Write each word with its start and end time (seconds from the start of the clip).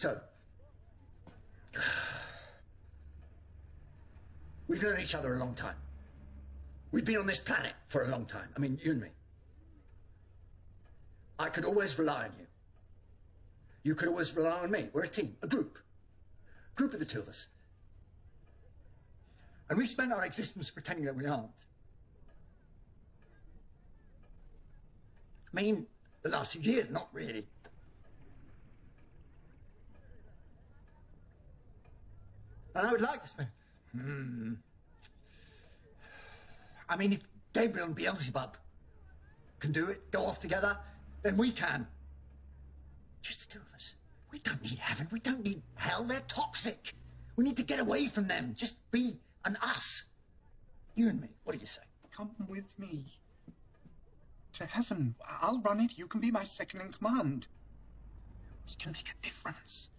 So, 0.00 0.18
we've 4.66 4.82
known 4.82 4.98
each 4.98 5.14
other 5.14 5.34
a 5.34 5.38
long 5.38 5.54
time. 5.54 5.74
We've 6.90 7.04
been 7.04 7.18
on 7.18 7.26
this 7.26 7.38
planet 7.38 7.74
for 7.88 8.06
a 8.06 8.08
long 8.08 8.24
time. 8.24 8.48
I 8.56 8.60
mean, 8.60 8.78
you 8.82 8.92
and 8.92 9.02
me. 9.02 9.08
I 11.38 11.50
could 11.50 11.66
always 11.66 11.98
rely 11.98 12.24
on 12.24 12.30
you. 12.38 12.46
You 13.82 13.94
could 13.94 14.08
always 14.08 14.34
rely 14.34 14.60
on 14.60 14.70
me. 14.70 14.88
We're 14.94 15.04
a 15.04 15.08
team, 15.08 15.36
a 15.42 15.46
group. 15.46 15.78
Group 16.76 16.94
of 16.94 16.98
the 16.98 17.04
two 17.04 17.20
of 17.20 17.28
us. 17.28 17.48
And 19.68 19.78
we've 19.78 19.86
spent 19.86 20.14
our 20.14 20.24
existence 20.24 20.70
pretending 20.70 21.04
that 21.04 21.14
we 21.14 21.26
aren't. 21.26 21.66
I 25.52 25.60
mean, 25.60 25.86
the 26.22 26.30
last 26.30 26.52
few 26.52 26.62
years, 26.62 26.86
not 26.90 27.10
really. 27.12 27.44
And 32.80 32.88
I 32.88 32.92
would 32.92 33.02
like 33.02 33.20
to 33.20 33.28
spend. 33.28 33.50
Hmm. 33.92 34.54
I 36.88 36.96
mean, 36.96 37.12
if 37.12 37.20
Gabriel 37.52 37.88
and 37.88 37.94
Beelzebub 37.94 38.56
can 39.58 39.70
do 39.70 39.90
it, 39.90 40.10
go 40.10 40.24
off 40.24 40.40
together, 40.40 40.78
then 41.22 41.36
we 41.36 41.52
can. 41.52 41.86
Just 43.20 43.40
the 43.40 43.58
two 43.58 43.60
of 43.60 43.74
us. 43.74 43.96
We 44.32 44.38
don't 44.38 44.62
need 44.62 44.78
heaven. 44.78 45.08
We 45.12 45.20
don't 45.20 45.44
need 45.44 45.60
hell. 45.74 46.04
They're 46.04 46.22
toxic. 46.26 46.94
We 47.36 47.44
need 47.44 47.58
to 47.58 47.62
get 47.62 47.80
away 47.80 48.08
from 48.08 48.28
them. 48.28 48.54
Just 48.56 48.76
be 48.90 49.20
an 49.44 49.58
us. 49.60 50.04
You 50.94 51.10
and 51.10 51.20
me. 51.20 51.28
What 51.44 51.52
do 51.52 51.60
you 51.60 51.66
say? 51.66 51.82
Come 52.10 52.30
with 52.48 52.64
me. 52.78 53.04
To 54.54 54.64
heaven. 54.64 55.16
I'll 55.42 55.60
run 55.60 55.80
it. 55.80 55.98
You 55.98 56.06
can 56.06 56.22
be 56.22 56.30
my 56.30 56.44
second 56.44 56.80
in 56.80 56.92
command. 56.92 57.46
We 58.66 58.74
can 58.78 58.92
make 58.92 59.10
a 59.10 59.22
difference. 59.22 59.90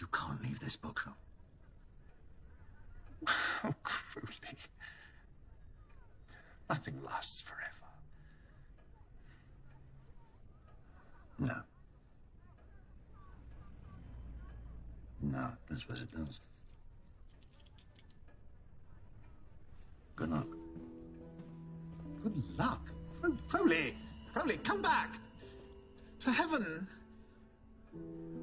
You 0.00 0.08
can't 0.08 0.42
leave 0.42 0.58
this 0.58 0.74
bookshop. 0.74 1.16
Oh, 3.64 3.74
Crowley. 3.82 4.56
Nothing 6.68 7.02
lasts 7.04 7.42
forever. 7.42 7.68
No. 11.38 11.60
No, 15.20 15.38
I 15.70 15.78
suppose 15.78 16.02
it 16.02 16.10
does. 16.10 16.40
Good 20.16 20.30
luck. 20.30 20.46
Good 22.22 22.42
luck. 22.58 22.80
Cro- 23.20 23.36
Crowley. 23.48 23.96
Crowley, 24.32 24.56
come 24.58 24.82
back. 24.82 25.14
To 26.20 26.30
heaven. 26.30 26.86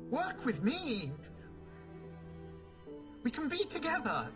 Work 0.10 0.46
with 0.46 0.64
me. 0.64 1.12
We 3.30 3.32
can 3.32 3.48
be 3.48 3.64
together. 3.66 4.28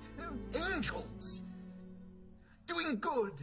Angels. 0.72 1.41
Doing 2.67 2.99
good. 2.99 3.33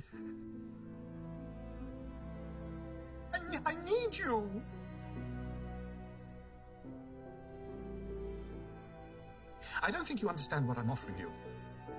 I, 3.34 3.38
I 3.66 3.74
need 3.84 4.16
you. 4.16 4.48
I 9.82 9.90
don't 9.90 10.06
think 10.06 10.22
you 10.22 10.28
understand 10.28 10.68
what 10.68 10.78
I'm 10.78 10.88
offering 10.88 11.18
you. 11.18 11.32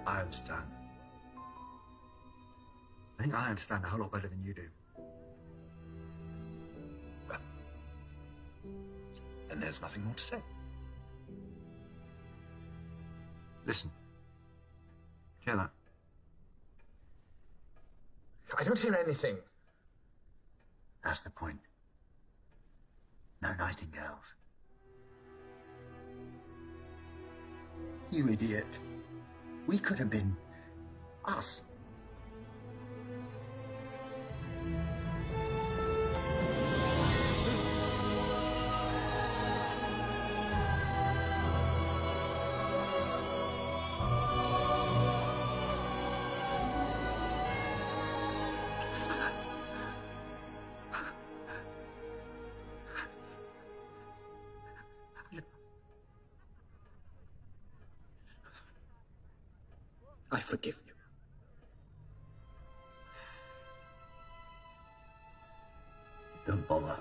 I 0.07 0.22
understand. 0.22 0.63
I 3.19 3.22
think 3.22 3.35
I 3.35 3.49
understand 3.49 3.83
a 3.83 3.88
whole 3.89 3.99
lot 3.99 4.13
better 4.13 4.29
than 4.29 4.41
you 4.45 4.53
do. 4.53 4.69
And 9.49 9.61
there's 9.61 9.81
nothing 9.81 10.05
more 10.05 10.13
to 10.13 10.23
say. 10.23 10.41
Listen. 13.66 13.92
Hear 15.40 15.56
that? 15.56 15.72
I 18.58 18.63
don't 18.63 18.78
hear 18.78 18.96
anything. 18.96 19.38
That's 21.03 21.22
the 21.22 21.30
point. 21.30 21.59
No 23.41 23.53
nightingales. 23.56 24.35
You 28.12 28.30
idiot. 28.30 28.68
We 29.68 29.80
could 29.80 29.97
have 30.00 30.09
been 30.09 30.35
us. 31.25 31.62
I 60.31 60.40
forgive 60.40 60.80
you. 60.86 60.94
Don't 66.47 66.68
bother. 66.68 66.97